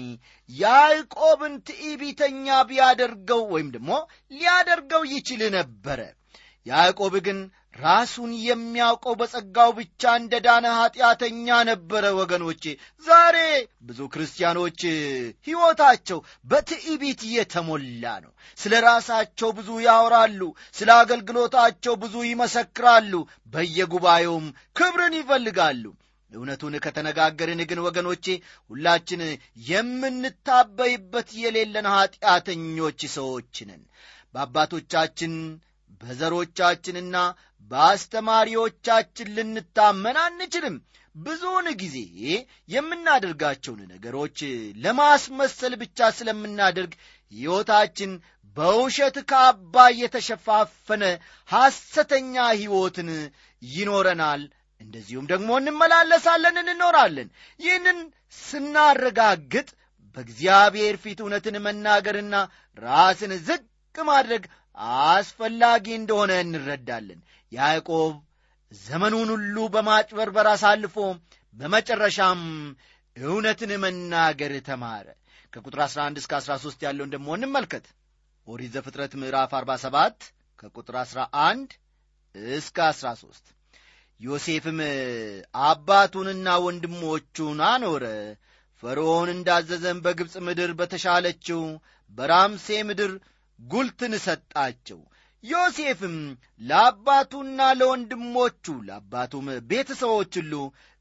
ያዕቆብን 0.50 1.54
ትዕቢተኛ 1.68 2.46
ቢያደርገው 2.68 3.42
ወይም 3.54 3.68
ደግሞ 3.76 3.90
ሊያደርገው 4.32 5.02
ይችል 5.12 5.42
ነበረ። 5.56 6.00
ያዕቆብ 6.66 7.14
ግን 7.26 7.38
ራሱን 7.76 8.30
የሚያውቀው 8.44 9.14
በጸጋው 9.18 9.70
ብቻ 9.78 10.12
እንደ 10.20 10.34
ዳነ 10.46 10.66
ኀጢአተኛ 10.76 11.58
ነበረ 11.68 12.04
ወገኖቼ። 12.18 12.64
ዛሬ 13.06 13.36
ብዙ 13.82 14.00
ክርስቲያኖች 14.12 14.80
ሕይወታቸው 15.46 16.18
በትዕቢት 16.50 17.22
የተሞላ 17.34 18.04
ነው። 18.24 18.32
ስለ 18.58 18.74
ራሳቸው 18.86 19.50
ብዙ 19.58 19.70
ያወራሉ 19.86 20.40
ስለ 20.74 20.90
አገልግሎታቸው 20.98 21.96
ብዙ 22.02 22.14
ይመሰክራሉ 22.28 23.12
በየጉባኤውም 23.54 24.48
ክብርን 24.76 25.16
ይፈልጋሉ። 25.20 25.84
እውነቱን 26.32 26.74
ከተነጋገርን 26.82 27.60
ግን 27.70 27.80
ወገኖቼ 27.84 28.26
ሁላችን 28.70 29.22
የምንታበይበት 29.70 31.28
የሌለን 31.38 31.86
ኀጢአተኞች 31.94 33.00
ሰዎች 33.16 33.56
ነን። 33.68 33.82
በአባቶቻችን 34.34 35.32
በዘሮቻችንና 36.00 37.16
በአስተማሪዎቻችን 37.70 39.28
ልንታመን 39.36 40.16
አንችልም። 40.22 40.76
ብዙውን 41.16 41.66
ጊዜ 41.80 41.96
የምናደርጋቸውን 42.74 43.80
ነገሮች 43.92 44.38
ለማስመሰል 44.84 45.72
ብቻ 45.80 46.08
ስለምናደርግ 46.18 46.92
ሕይወታችን 47.32 48.10
በውሸት 48.56 49.16
ካባ 49.30 49.74
የተሸፋፈነ 49.98 51.02
ሐሰተኛ 51.48 52.34
ሕይወትን 52.54 53.10
ይኖረናል። 53.62 54.42
እንደዚሁም 54.80 55.26
ደግሞ 55.32 55.50
እንመላለሳለን 55.60 56.56
እንኖራለን። 56.64 57.28
ይህንን 57.60 57.98
ስናረጋግጥ 58.42 59.68
በእግዚአብሔር 60.16 60.96
ፊት 61.02 61.18
እውነትን 61.24 61.56
መናገርና 61.66 62.34
ራስን 62.78 63.32
ዝቅ 63.48 63.62
ማድረግ 63.98 64.42
አስፈላጊ 65.06 65.86
እንደሆነ 65.96 66.32
እንረዳለን። 66.44 67.20
ያዕቆብ 67.52 68.12
ዘመኑን 68.72 69.30
ሁሉ 69.34 69.56
በማጭበርበር 69.74 70.46
አሳልፎ 70.52 70.96
በመጨረሻም 71.54 72.42
እውነትን 73.16 73.72
መናገር 73.84 74.52
ተማረ። 74.68 75.06
ከቁጥር 75.52 75.80
11 75.86 76.20
እስከ 76.22 76.32
13 76.40 76.84
ያለውን 76.86 77.12
ደግሞ 77.14 77.28
እንመልከት። 77.36 77.86
ኦሪት 78.46 78.70
ዘፍጥረት 78.76 79.12
ምዕራፍ 79.20 79.52
47 79.58 80.28
ከቁጥር 80.58 80.96
11 81.02 81.74
እስከ 82.56 82.78
13 82.92 83.50
ዮሴፍም 84.20 84.78
አባቱንና 85.66 86.48
ወንድሞቹን 86.64 87.60
አኖረ። 87.68 88.04
ፈርዖን 88.82 89.28
እንዳዘዘም 89.34 89.98
በግብፅ 90.04 90.34
ምድር 90.46 90.70
በተሻለችው 90.78 91.62
በራምሴ 92.12 92.68
ምድር 92.88 93.12
ጉልትን 93.60 94.14
ሰጣቸው። 94.24 95.00
ዮሴፍም 95.44 96.16
ለአባቱና 96.60 97.60
ለወንድሞቹ 97.78 98.64
ለአባቱም 98.88 99.46
ቤተሰቦች 99.70 100.32
ሁሉ 100.40 100.54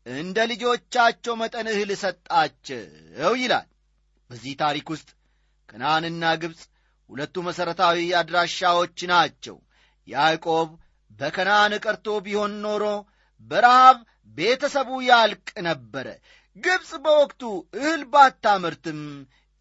እንደ 0.05 0.37
ልጆቻቸው 0.51 1.33
መጠን 1.41 1.67
እህል 1.73 1.91
ሰጣቸው 2.03 3.33
ይላል። 3.41 3.67
በዚህ 4.29 4.53
ታሪክ 4.61 4.87
ውስጥ 4.93 5.09
ከነአንና 5.69 6.23
ግብፅ 6.41 6.61
ሁለቱ 7.09 7.35
መሠረታዊ 7.47 7.99
አድራሻዎች 8.19 8.97
ናቸው። 9.11 9.57
ያዕቆብ 10.07 10.69
በከነአን 11.19 11.73
ቀርቶ 11.83 12.07
ቢሆን 12.25 12.53
ኖሮ 12.65 12.83
በረሃብ 13.41 13.97
ቤተሰቡ 14.37 14.89
ያልቅ 15.09 15.47
ነበረ። 15.67 16.07
ግብፅ 16.57 16.91
በወቅቱ 17.03 17.41
እህል 17.77 18.03
ባታመርትም 18.13 19.01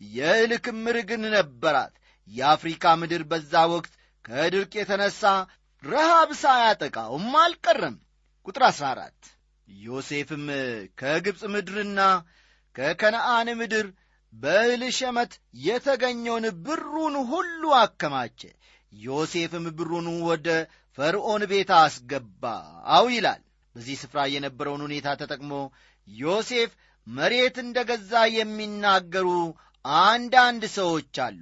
የእህል 0.01 0.53
ክምር 0.65 0.97
ግን 1.09 1.23
ነበራት 1.35 1.95
የአፍሪካ 2.29 2.95
ምድር 3.01 3.23
በዛ 3.31 3.53
ወቅት 3.73 3.93
ከድርቅ 4.25 4.73
የተነሣ 4.79 5.21
ረሃብ 5.83 6.31
ሳያጠቃውም 6.41 7.29
አልቀረም። 7.43 7.97
ቁጥር 8.47 8.63
14 8.69 9.29
ዮሴፍም 9.69 10.47
ከግብፅ 11.01 11.43
ምድርና 11.55 12.01
ከከነአን 12.77 13.49
ምድር 13.61 13.87
በእህል 14.35 14.83
ሸመት 14.99 15.33
የተገኘውን 15.67 16.47
ብሩን 16.65 17.15
ሁሉ 17.31 17.63
አከማቸ። 17.81 18.41
ዮሴፍም 18.93 19.67
ብሩን 19.79 20.07
ወደ 20.29 20.49
ፈርዖን 20.99 21.43
ቤት 21.51 21.71
አስገባው 21.79 23.07
ይላል። 23.15 23.43
በዚህ 23.75 23.97
ስፍራ 24.03 24.21
የነበረውን 24.33 24.85
ሁኔታ 24.87 25.09
ተጠቅሞ 25.21 25.53
ዮሴፍ 26.09 26.71
መሬት 27.07 27.57
እንደ 27.65 27.79
ገዛ 27.91 28.13
የሚናገሩ 28.37 29.29
አንዳንድ 30.05 30.63
ሰዎች 30.79 31.17
አሉ 31.27 31.41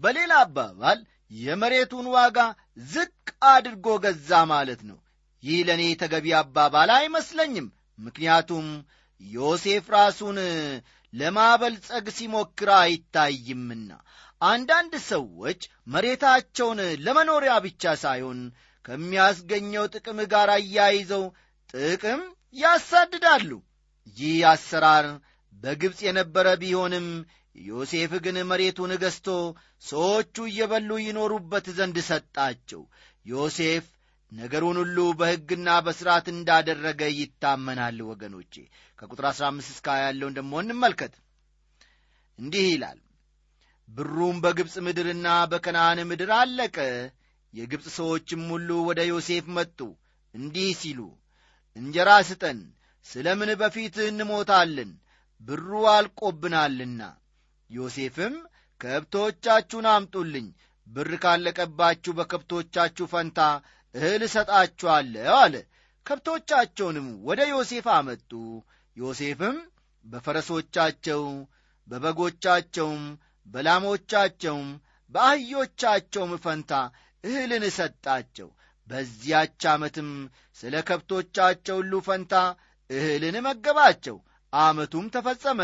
በሌላ 0.00 0.32
አባባል 0.44 0.98
የመሬቱን 1.38 2.06
ዋጋ 2.14 2.38
ዝቅ 2.88 3.12
አድርጎ 3.50 3.86
ገዛ 4.04 4.30
ማለት 4.52 4.80
ነው። 4.90 4.98
ይህ 5.42 5.58
ለእኔ 5.68 5.82
ተገቢ 6.02 6.26
አባባል 6.40 6.90
አይመስለኝም። 6.96 7.66
ምክንያቱም 7.98 8.66
ዮሴፍ 9.20 9.86
ራሱን 9.96 10.38
ለማበልጸግ 11.12 12.06
ሲሞክር 12.16 12.70
አይታይምና 12.78 13.90
አንዳንድ 14.40 14.94
ሰዎች 15.10 15.60
መሬታቸውን 15.86 16.80
ለመኖሪያ 17.04 17.52
ብቻ 17.66 17.94
ሳይሆን 18.02 18.40
ከሚያስገኘው 18.84 19.84
ጥቅም 19.94 20.18
ጋር 20.32 20.50
አያይዘው 20.56 21.24
ጥቅም 21.74 22.20
ያሳድዳሉ። 22.56 23.50
ይህ 24.16 24.36
አሰራር 24.50 25.06
በግብፅ 25.62 25.98
የነበረ 26.06 26.46
ቢሆንም 26.62 27.06
ዮሴፍ 27.56 28.12
ግን 28.24 28.36
መሬቱን 28.48 28.92
ገዝቶ 29.02 29.28
ሰዎቹ 29.82 30.36
እየበሉ 30.48 30.90
ይኖሩበት 31.02 31.66
ዘንድ 31.78 31.96
ሰጣቸው። 32.08 32.82
ዮሴፍ 33.26 33.84
ነገሩን 34.32 34.76
ሁሉ 34.82 34.98
በሕግና 35.18 35.68
በሥርዓት 35.86 36.26
እንዳደረገ 36.32 37.02
ይታመናል። 37.18 37.98
ወገኖቼ 38.10 38.54
ከቁጥር 38.98 39.26
15 39.30 39.72
እስከ 39.74 39.96
ያለውን 40.02 40.36
ደግሞ 40.38 40.52
እንመልከት። 40.62 41.14
እንዲህ 42.38 42.66
ይላል 42.70 43.00
ብሩም 43.88 44.36
በግብፅ 44.44 44.74
ምድርና 44.86 45.28
በከነአን 45.52 46.00
ምድር 46.10 46.30
አለቀ። 46.38 46.76
የግብፅ 47.52 47.86
ሰዎችም 47.98 48.42
ሁሉ 48.52 48.70
ወደ 48.88 49.00
ዮሴፍ 49.10 49.46
መጡ 49.56 49.78
እንዲህ 50.34 50.70
ሲሉ 50.80 51.00
እንጀራ 51.76 52.10
ስጠን 52.28 52.58
ስለ 53.06 53.26
ምን 53.40 53.50
በፊትህ 53.60 54.06
እንሞታለን? 54.10 54.90
ብሩ 55.42 55.70
አልቆብናልና 55.92 57.00
ዮሴፍም 57.70 58.34
ከብቶቻችሁን 58.80 59.86
አምጡልኝ 59.92 60.46
ብር 60.86 61.10
ካለቀባችሁ 61.22 62.12
በከብቶቻችሁ 62.18 63.06
ፈንታ 63.12 63.38
እህል 63.94 64.22
እሰጣችኋለሁ 64.26 65.34
አለ። 65.38 65.54
ከብቶቻቸውንም 66.06 67.08
ወደ 67.28 67.40
ዮሴፍ 67.52 67.86
አመጡ። 67.94 68.30
ዮሴፍም 68.96 69.56
በፈረሶቻቸው 70.04 71.22
በበጎቻቸውም 71.88 73.02
በላሞቻቸውም 73.46 74.68
በአህዮቻቸውም 75.12 76.32
ፈንታ 76.44 76.72
እህልን 77.24 77.64
ሰጣቸው። 77.76 78.48
በዚያች 78.88 79.62
ዓመትም 79.70 80.10
ስለ 80.58 80.74
ከብቶቻቸው 80.88 81.76
ሁሉ 81.80 81.94
ፈንታ 82.08 82.34
እህልን 82.90 83.36
መገባቸው። 83.46 84.16
ዓመቱም 84.52 85.06
ተፈጸመ 85.14 85.60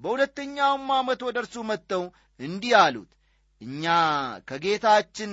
በሁለተኛውም 0.00 0.86
ዓመት 0.96 1.20
ወደ 1.26 1.36
እርሱ 1.42 1.56
መጥተው 1.68 2.04
እንዲህ 2.40 2.74
አሉት 2.80 3.10
እኛ 3.60 3.84
ከጌታችን 4.48 5.32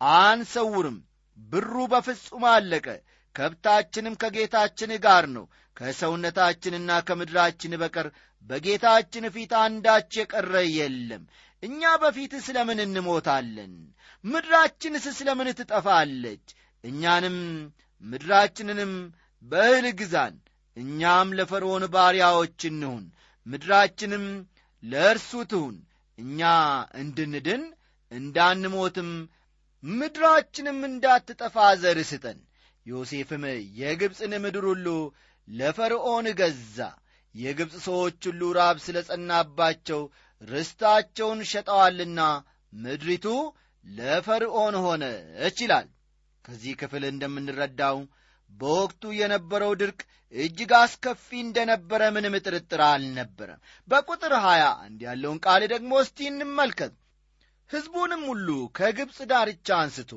አንሰውርም 0.00 0.98
ብሩ 1.38 1.74
በፍጹም 1.92 2.44
አለቀ 2.52 2.86
ከብታችንም 3.34 4.14
ከጌታችን 4.22 4.92
ጋር 5.04 5.24
ነው 5.34 5.44
ከሰውነታችንና 5.76 6.90
ከምድራችን 7.08 7.78
በቀር 7.82 8.06
በጌታችን 8.44 9.24
ፊት 9.34 9.52
አንዳች 9.62 10.12
የቀረ 10.18 10.54
የለም። 10.70 11.22
እኛ 11.62 11.82
በፊት 12.02 12.32
ስለ 12.46 12.58
እንሞታለን? 12.78 13.72
ምድራችንስ 14.24 15.04
ስለ 15.18 15.28
ትጠፋለች? 15.58 16.44
እኛንም 16.84 17.36
ምድራችንንም 18.02 18.92
በእህል 19.44 19.86
ግዛን 20.00 20.34
እኛም 20.76 21.28
ለፈርዖን 21.38 21.84
ባሪያዎች 21.94 22.60
እንሁን 22.70 23.04
ምድራችንም 23.46 24.24
ለእርሱ 24.82 25.30
ትሁን። 25.50 25.76
እኛ 26.18 26.40
እንድንድን 27.02 27.62
እንዳንሞትም 28.12 29.10
ምድራችንም 29.82 30.78
እንዳትጠፋ 30.88 31.56
ዘር 31.82 31.98
ስጠን። 32.10 32.38
ዮሴፍም 32.86 33.44
የግብፅን 33.80 34.32
ምድር 34.44 34.64
ሁሉ 34.70 34.86
ለፈርዖን 35.48 36.26
ገዛ። 36.40 36.78
የግብፅ 37.34 37.74
ሰዎች 37.86 38.20
ሁሉ 38.28 38.42
ራብ 38.58 38.76
ስለ 38.84 38.98
ጸናባቸው 39.08 40.00
ርስታቸውን 40.42 41.40
ሸጠዋልና 41.50 42.20
ምድሪቱ 42.72 43.26
ለፈርዖን 43.84 44.74
ሆነች 44.84 45.58
ይላል። 45.64 45.86
ከዚህ 46.44 46.72
ክፍል 46.80 47.04
እንደምንረዳው 47.08 47.96
በወቅቱ 48.50 49.12
የነበረው 49.16 49.72
ድርቅ 49.80 50.00
እጅግ 50.34 50.72
አስከፊ 50.78 51.28
እንደነበረ 51.40 52.02
ምንም 52.16 52.34
ጥርጥር 52.44 52.80
አልነበረም። 52.88 53.60
በቁጥር 53.88 54.32
ሀያ 54.44 54.64
አንድ 54.84 55.00
ያለውን 55.06 55.38
ቃል 55.46 55.62
ደግሞ 55.72 55.92
እስቲ 56.02 56.28
እንመልከት። 56.30 56.92
ሕዝቡንም 57.70 58.22
ሁሉ 58.30 58.48
ከግብፅ 58.78 59.18
ዳርቻ 59.30 59.68
አንስቶ 59.80 60.12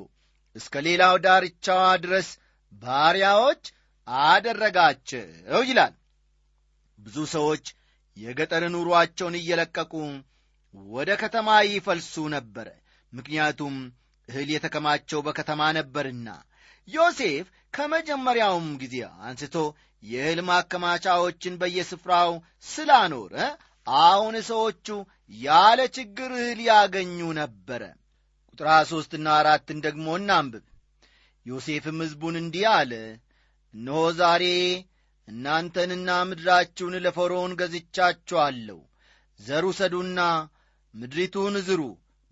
እስከ 0.56 0.82
ሌላው 0.86 1.14
ዳርቻዋ 1.24 1.82
ድረስ 2.04 2.28
ባሪያዎች 2.82 3.64
አደረጋቸው 4.26 5.26
ይላል። 5.64 5.94
ብዙ 6.98 7.16
ሰዎች 7.34 7.64
የገጠር 8.16 8.64
ኑሮአቸውን 8.74 9.36
እየለቀቁ 9.38 9.92
ወደ 10.92 11.10
ከተማ 11.22 11.48
ይፈልሱ 11.68 12.14
ነበረ። 12.34 12.68
ምክንያቱም 13.12 13.74
እህል 14.28 14.48
የተከማቸው 14.52 15.20
በከተማ 15.26 15.62
ነበርና 15.78 16.28
ዮሴፍ 16.88 17.46
ከመጀመሪያውም 17.74 18.68
ጊዜ 18.82 18.96
አንስቶ 19.26 19.56
የእህል 20.02 20.40
ማከማቻዎችን 20.48 21.58
በየስፍራው 21.60 22.30
ስላኖረ 22.66 23.34
አሁን 23.86 24.34
ሰዎቹ 24.48 24.86
ያለ 25.40 25.80
ችግር 25.96 26.30
እህል 26.38 26.60
ያገኙ 26.68 27.18
ነበረ። 27.40 27.82
ቁጥር 28.50 28.68
ሦስትና 28.90 29.26
አራትን 29.38 29.78
ደግሞ 29.86 30.06
እናንብብ። 30.18 30.64
ዮሴፍም 31.46 31.98
ሕዝቡን 32.04 32.36
እንዲህ 32.42 32.66
አለ 32.74 32.92
እነሆ 33.74 34.02
ዛሬ 34.18 34.44
እናንተንና 35.28 36.10
ምድራችሁን 36.28 36.94
ለፈርዖን 37.04 37.52
ገዝቻችኋለሁ። 37.60 38.80
ዘሩ 39.40 39.64
ሰዱና 39.78 40.20
ምድሪቱን 40.94 41.54
ዝሩ። 41.68 41.82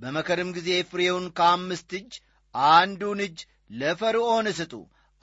በመከርም 0.00 0.50
ጊዜ 0.56 0.70
ፍሬውን 0.90 1.26
ከአምስት 1.38 1.90
እጅ 1.98 2.12
አንዱን 2.74 3.20
እጅ 3.26 3.38
ለፈርዖን 3.72 4.46
ስጡ 4.58 4.72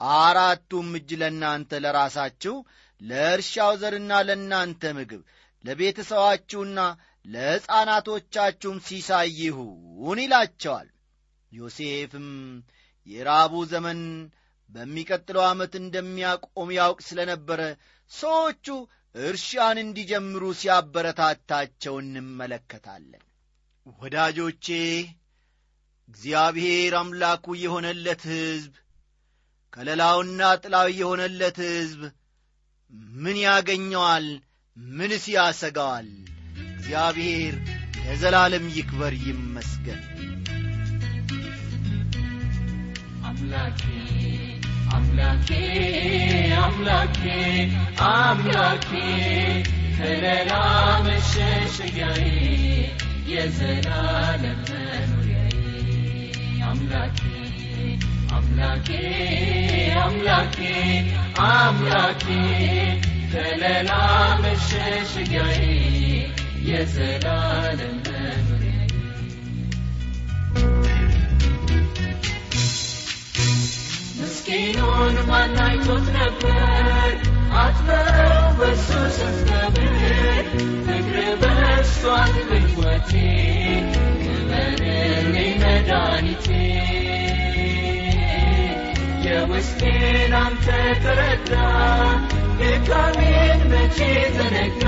አራቱም 0.00 0.88
እጅ 0.98 1.10
ለእናንተ 1.20 1.80
ለራሳችሁ 1.84 2.54
ለእርሻው 3.00 3.72
ዘርና 3.80 4.12
ለእናንተ 4.28 4.92
ምግብ 4.96 5.22
ለቤተሰዋችሁና 5.64 6.78
ለሕፃናቶቻችሁም 7.26 8.78
ሲሳይ 8.86 9.28
ይሁን 9.40 10.18
ይላቸዋል። 10.24 10.88
ዮሴፍም 11.52 12.28
የራቡ 13.06 13.54
ዘመን 13.70 14.00
በሚቀጥለው 14.70 15.44
ዓመት 15.48 15.72
እንደሚያቆም 15.80 16.68
ያውቅ 16.76 17.00
ስለ 17.08 17.20
ነበረ 17.30 17.60
ሰዎቹ 18.10 18.66
እርሻን 19.14 19.78
እንዲጀምሩ 19.82 20.42
ሲያበረታታቸው 20.60 21.94
እንመለከታለን። 22.02 23.22
ወዳጆቼ 24.00 24.66
እግዚአብሔር 26.08 26.94
አምላኩ 27.00 27.44
የሆነለት 27.62 28.22
ሕዝብ 28.30 28.72
ከለላውና 29.72 30.40
ጥላው 30.62 30.88
የሆነለት 30.94 31.58
ሕዝብ 31.68 32.00
ምን 33.16 33.36
ያገኘዋል? 33.42 34.26
ምንስ 34.76 35.24
ያሰጋዋል? 35.34 36.08
እግዚአብሔር 36.72 37.54
ለዘላለም 38.00 38.66
ይክበር 38.76 39.14
ይመስገን። 39.24 40.00
አምላኬ 43.28 43.82
አምላኬ 44.94 45.50
አምላኬ 48.10 48.90
ከለላ 49.96 50.52
መሸሸጊያዬ 51.06 52.22
የዘላለም 53.32 54.60
መኖሪያዬ። 54.70 55.54
አምላኬ 56.70 57.20
አምላኬ 58.50 58.88
አምላኬ 60.02 60.56
አምላኬ 61.48 62.24
ከለላ 63.32 63.90
መሸሸጊያዬ 64.42 65.60
የዘላለም 66.68 67.94
መኖሪያዬ 68.06 68.88
ምስኪኑን 74.18 75.16
ክበርልኝ 84.22 85.52
መድኃኒቴ 85.62 86.46
የውስጤን 89.30 90.32
አንተ 90.38 90.66
ተረዳ 91.04 91.52
ድካሜን 92.60 93.60
መቼ 93.72 93.98
ዘነጋ? 94.36 94.82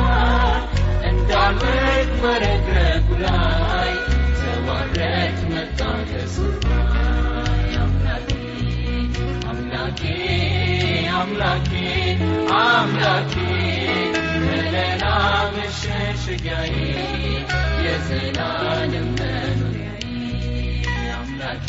እንዳልወድቅ 1.10 2.10
መረግረጉ 2.24 3.08
ላይ 3.24 3.92
ተዋረድ 4.40 5.38
መጣ 5.52 5.80
ከሰማይ 6.10 7.72
አምላኬ 7.84 8.30
አምላኬ 9.50 10.02
አምላኬ 11.16 11.72
አምላኬ 12.60 13.34
ከለላ 14.44 15.04
መሸሸጊያዬ 15.56 16.74
የዘላለም 17.86 19.08
መኖሪያዬ። 19.20 20.04
አምላኬ 21.16 21.68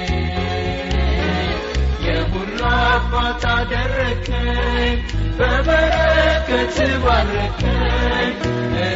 አባት 2.69 3.43
አደረከኝ 3.53 4.97
በበረከት 5.39 6.75
ባረከኝ 7.05 8.33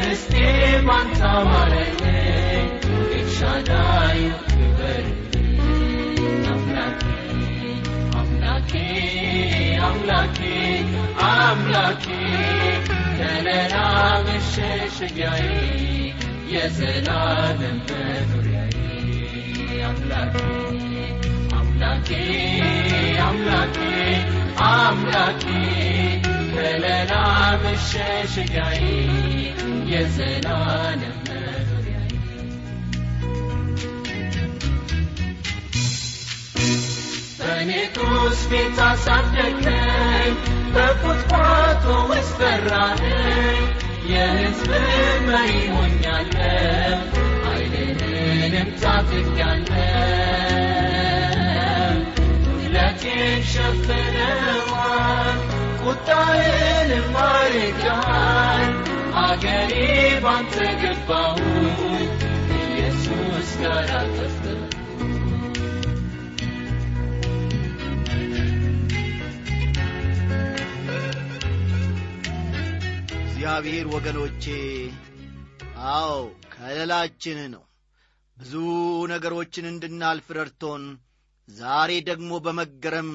ርስቴ 0.02 0.34
ባንተ 0.88 1.20
አማረኝ 1.32 2.02
ኤልሻዳይ 3.18 4.20
ክበርልኝ 4.48 5.62
አምላኬ 6.52 7.04
አምላኬ 8.20 8.72
አምላኬ 9.88 10.40
አምላኬ 11.32 12.06
ከለላ 13.18 13.76
አምላኬ 22.08 22.12
አምላኬ 23.20 23.78
አምላኬ 24.66 25.44
ከለላ 26.52 27.12
መሸሸጊያዬ 27.64 28.82
የዘላለም 29.92 31.16
በኔቶስ 37.40 38.40
ቤት 38.52 38.78
አሳደገኝ 38.86 40.36
በቁጥቋጦ 40.74 41.86
ውስጥ 42.12 42.38
ፈራኸኝ 42.40 43.66
የሕዝብ 44.12 44.72
መሪ 45.28 45.52
ሆኛለሁ 45.74 47.00
ኃይልህንም 47.46 48.70
ታጥቄአለሁ 48.82 50.35
ጉድለቴን 53.58 54.16
ሸፍነዋል 54.16 55.38
ቁጣህንም 55.82 57.16
አርቀሃል 57.26 58.72
አገሬ 59.24 59.74
እግዚአብሔር 73.48 73.88
ወገኖቼ 73.94 74.44
አዎ 75.92 76.14
ከለላችን 76.54 77.40
ነው። 77.54 77.64
ብዙ 78.38 78.54
ነገሮችን 79.12 79.66
እንድናልፍ 79.70 80.28
ረድቶን 80.38 80.84
ዛሬ 81.48 81.92
ደግሞ 82.08 82.32
በመገረም 82.46 83.12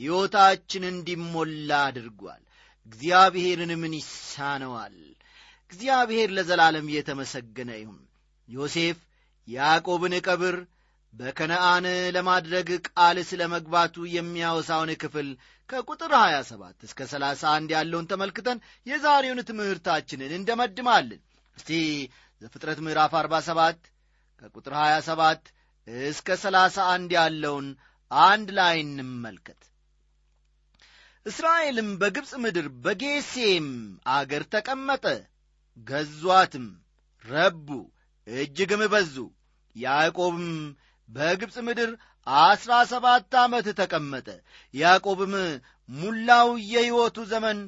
ሕይወታችን 0.00 0.84
እንዲሞላ 0.90 1.70
አድርጓል። 1.86 2.42
እግዚአብሔርን 2.86 3.72
ምን 3.80 3.92
ይሳነዋል። 3.98 4.96
እግዚአብሔር 5.70 6.28
ለዘላለም 6.36 6.86
የተመሰገነ 6.94 7.70
ይሁን። 7.80 8.00
ዮሴፍ 8.48 8.98
ያዕቆብን 9.48 10.14
ቀብር 10.26 10.56
በከነአን 11.14 11.86
ለማድረግ 12.16 12.68
ቃል 12.88 13.16
ስለ 13.30 13.42
መግባቱ 13.54 13.94
የሚያወሳውን 14.14 14.90
ክፍል 15.02 15.28
ከቁጥር 15.68 16.12
27 16.18 16.84
እስከ 16.86 17.00
31 17.12 17.72
ያለውን 17.74 18.08
ተመልክተን 18.12 18.58
የዛሬውን 18.86 19.40
ትምህርታችንን 19.48 20.32
እንደመድማለን። 20.38 21.20
እስቲ 21.56 21.70
ዘፍጥረት 22.42 22.78
ምዕራፍ 22.86 23.14
47 23.18 23.90
ከቁጥር 24.42 24.74
27 24.80 25.50
እስከ 26.06 26.36
31 26.42 27.16
ያለውን 27.18 27.66
አንድ 28.10 28.48
ላይ 28.58 28.76
እንመልከት 28.84 29.60
እስራኤልም 31.26 31.88
በግብፅ 32.00 32.30
ምድር 32.42 32.66
በጌሴም 32.84 33.66
አገር 34.10 34.42
ተቀመጠ። 34.54 35.04
ገዟትም 35.86 36.66
ረቡ 37.24 37.68
እጅግም 38.26 38.82
በዙ። 38.92 39.14
ያዕቆብም 39.76 40.46
በግብፅ 41.08 41.56
ምድር 41.66 41.90
አስራ 42.26 42.72
ሰባት 42.92 43.34
ዓመት 43.42 43.66
ተቀመጠ። 43.80 44.26
ያዕቆብም 44.74 45.34
ሙላው 45.88 46.48
የሕይወቱ 46.72 47.18
ዘመን 47.32 47.60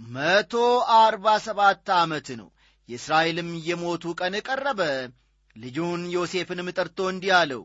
መቶ 0.00 0.52
አርባ 0.98 1.26
ሰባት 1.46 1.88
ዓመት 2.00 2.28
ነው። 2.40 2.48
የእስራኤልም 2.88 3.50
የሞቱ 3.68 4.14
ቀን 4.20 4.34
ቀረበ። 4.46 4.80
ልጁን 5.56 6.02
ዮሴፍንም 6.14 6.68
ጠርቶ 6.76 6.98
እንዲህ 7.12 7.32
አለው 7.38 7.62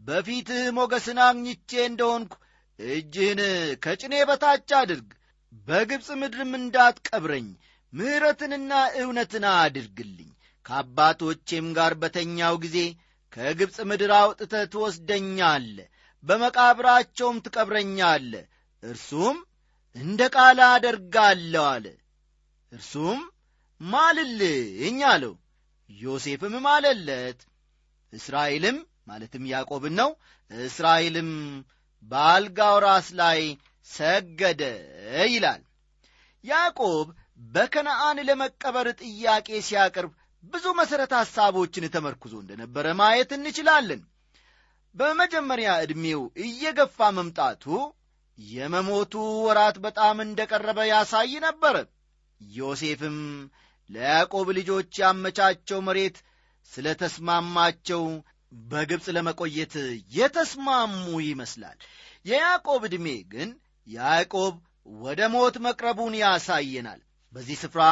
በፊትህ 0.00 0.64
ሞገስን 0.76 1.18
አግኝቼ 1.26 1.70
እንደሆንኩ 1.86 2.32
እጅህን 2.78 3.40
ከጭኔ 3.84 4.14
በታች 4.28 4.70
አድርግ 4.78 5.08
በግብፅ 5.66 6.08
ምድርም 6.20 6.52
እንዳትቀብረኝ 6.58 7.46
ምሕረትንና 7.92 8.72
እውነትን 9.00 9.44
አድርግልኝ። 9.54 10.30
ከአባቶቼም 10.66 11.66
ጋር 11.76 11.92
በተኛው 12.02 12.54
ጊዜ 12.64 12.78
ከግብፅ 13.32 13.76
ምድር 13.90 14.12
አውጥተ 14.18 14.54
ትወስደኛለ 14.72 15.76
በመቃብራቸውም 16.24 17.36
ትቀብረኛለ 17.44 18.32
እርሱም 18.82 19.36
እንደ 19.96 20.22
ቃል 20.34 20.58
አደርጋለሁ 20.68 21.64
አለ። 21.72 21.86
እርሱም 22.72 23.20
ማልልኝ 23.80 24.98
አለው። 25.10 25.34
ዮሴፍም 25.90 26.54
ማለለት 26.66 27.40
እስራኤልም 28.12 28.78
ማለትም 29.06 29.44
ያዕቆብን 29.52 29.94
ነው 30.00 30.10
እስራኤልም 30.50 31.30
በአልጋው 32.02 32.76
ራስ 32.84 33.08
ላይ 33.20 33.40
ሰገደ 33.88 34.62
ይላል። 35.32 35.62
ያዕቆብ 36.44 37.06
በከነአን 37.48 38.18
ለመቀበር 38.28 38.88
ጥያቄ 39.00 39.48
ሲያቀርብ 39.66 40.12
ብዙ 40.44 40.64
መሠረተ 40.78 41.12
ሐሳቦችን 41.20 41.90
ተመርኩዞ 41.94 42.34
እንደነበረ 42.42 42.86
ማየት 43.00 43.30
እንችላለን። 43.36 44.02
በመጀመሪያ 44.94 45.70
ዕድሜው 45.84 46.22
እየገፋ 46.44 47.08
መምጣቱ 47.16 47.64
የመሞቱ 48.38 49.14
ወራት 49.46 49.76
በጣም 49.84 50.16
እንደ 50.24 50.40
ቀረበ 50.50 50.78
ያሳይ 50.90 51.32
ነበረ። 51.46 51.76
ዮሴፍም 52.40 53.18
ለያዕቆብ 53.90 54.48
ልጆች 54.58 54.92
ያመቻቸው 55.02 55.78
መሬት 55.88 56.16
ስለ 56.70 56.86
ተስማማቸው 57.02 58.02
በግብፅ 58.52 59.06
ለመቆየት 59.16 59.74
የተስማሙ 60.16 60.92
ይመስላል። 61.26 61.78
የያዕቆብ 62.26 62.82
ዕድሜ 62.88 63.06
ግን 63.32 63.50
ያዕቆብ 63.86 64.54
ወደ 65.00 65.20
ሞት 65.34 65.56
መቅረቡን 65.66 66.14
ያሳየናል። 66.22 67.00
በዚህ 67.34 67.56
ስፍራ 67.62 67.82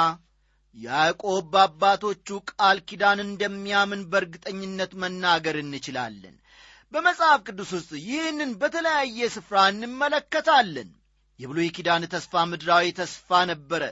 ያዕቆብ 0.77 1.45
በአባቶቹ 1.53 2.29
ቃል 2.53 2.79
ኪዳን 2.89 3.19
እንደሚያምን 3.25 4.03
በእርግጠኝነት 4.13 4.93
መናገር 5.03 5.57
እንችላለን። 5.61 6.37
በመጽሐፍ 6.93 7.41
ቅዱስ 7.47 7.71
ውስጥ 7.77 7.93
ይህንን 8.09 8.51
በተለያየ 8.61 9.29
ስፍራ 9.37 9.57
እንመለከታለን። 9.73 10.91
የብሉይ 11.41 11.69
ኪዳን 11.77 12.05
ተስፋ 12.13 12.43
ምድራዊ 12.51 12.87
ተስፋ 12.99 13.39
ነበረ። 13.51 13.83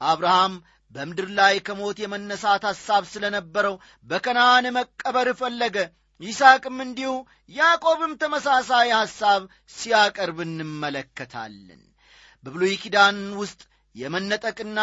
አብርሃም 0.00 0.52
በምድር 0.94 1.28
ላይ 1.38 1.54
ከሞት 1.66 1.98
የመነሳት 2.02 2.62
ሐሳብ 2.70 3.02
ስለ 3.12 3.24
ነበረው 3.36 3.74
በከነአን 4.06 4.66
መቀበር 4.76 5.28
ፈለገ 5.40 5.76
ይስቅም 6.22 6.76
እንዲሁ 6.84 7.12
ያዕቆብም 7.50 8.12
ተመሳሳይ 8.20 8.90
ሐሳብ 8.96 9.42
ሲያቀርብ 9.74 10.38
እንመለከታለን። 10.46 11.82
በብሉይ 12.44 12.74
ኪዳን 12.82 13.18
ውስጥ 13.40 13.60
የመነጠቅና 13.94 14.80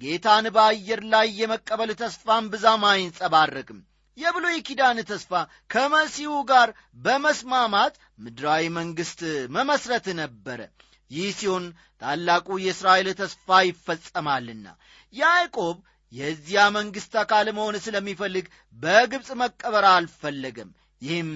ጌታን 0.00 0.46
በአየር 0.56 1.00
ላይ 1.12 1.28
የመቀበል 1.40 1.90
ተስፋን 2.00 2.44
ብዛም 2.52 2.82
አይንጸባረቅም። 2.90 3.80
የብሉይ 4.18 4.56
ኪዳን 4.68 4.98
ተስፋ 5.10 5.32
ከመሲሁ 5.70 6.32
ጋር 6.50 6.68
በመስማማት 7.04 7.94
ምድራዊ 8.18 8.64
መንግሥት 8.78 9.20
መመስረት 9.56 10.06
ነበረ። 10.20 10.60
ይህ 11.10 11.28
ሲሆን 11.38 11.66
ታላቁ 12.02 12.48
የእስራኤል 12.64 13.08
ተስፋ 13.20 13.58
ይፈጸማልና 13.68 14.66
ያዕቆብ 15.14 15.76
የዚያ 16.12 16.60
መንግሥት 16.76 17.14
አካል 17.22 17.46
መሆን 17.56 17.76
ስለሚፈልግ 17.84 18.46
በግብፅ 18.78 19.28
መቀበር 19.42 19.84
አልፈለገም 19.90 20.70
ይህም 21.02 21.30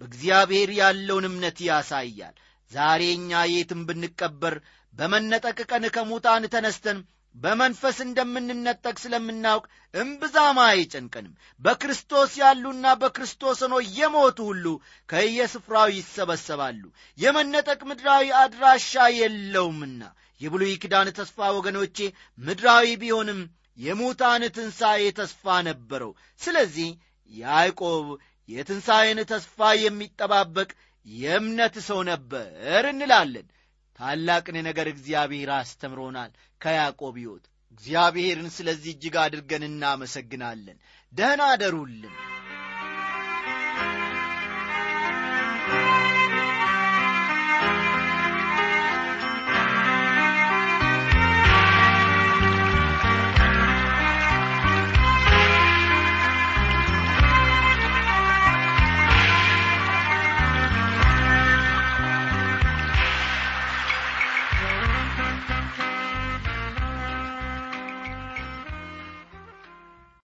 በእግዚአብሔር 0.00 0.70
ያለውን 0.78 1.26
እምነት 1.28 1.58
ያሳያል። 1.68 2.36
ዛሬ 2.72 3.02
እኛ 3.14 3.40
የትም 3.52 3.80
ብንቀበር 3.88 4.54
በመነጠቅ 4.94 5.58
ቀን 5.70 5.84
ከሙታን 5.94 6.44
ተነስተን 6.54 6.98
በመንፈስ 7.34 7.98
እንደምንነጠቅ 8.04 8.94
ስለምናውቅ 9.02 9.64
እምብዛም 9.94 10.58
አይጨንቀንም። 10.64 11.34
በክርስቶስ 11.60 12.32
ያሉና 12.40 12.86
በክርስቶስ 13.00 13.60
ሆኖ 13.64 13.76
የሞቱ 13.98 14.38
ሁሉ 14.50 14.66
ከየስፍራው 15.08 15.88
ይሰበሰባሉ። 15.96 16.82
የመነጠቅ 17.18 17.80
ምድራዊ 17.90 18.26
አድራሻ 18.42 18.92
የለውምና 19.18 20.02
የብሉይ 20.40 20.74
ኪዳን 20.82 21.08
ተስፋ 21.18 21.48
ወገኖቼ 21.56 21.96
ምድራዊ 22.38 22.86
ቢሆንም 23.02 23.40
የሙታን 23.78 24.42
ትንሣኤ 24.56 25.02
ተስፋ 25.18 25.54
ነበረው። 25.68 26.12
ስለዚህ 26.40 26.90
ያዕቆብ 27.30 28.06
የትንሣኤን 28.48 29.18
ተስፋ 29.30 29.70
የሚጠባበቅ 29.80 30.70
የእምነት 31.06 31.76
ሰው 31.88 32.00
ነበር 32.10 32.84
እንላለን። 32.90 33.46
ታላቅን 33.98 34.56
ነገር 34.68 34.86
እግዚአብሔር 34.92 35.50
አስተምሮናል 35.56 36.30
ከያዕቆብ 36.60 37.16
ሕይወት። 37.20 37.44
እግዚአብሔርን 37.72 38.48
ስለዚህ 38.56 38.90
እጅግ 38.94 39.14
አድርገን 39.22 39.64
እናመሰግናለን። 39.68 40.78
ደህና 41.12 41.42
አደሩልን 41.52 42.14